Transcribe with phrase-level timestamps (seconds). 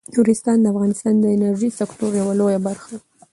[0.15, 3.03] نورستان د افغانستان د انرژۍ د سکتور یوه لویه برخه ده.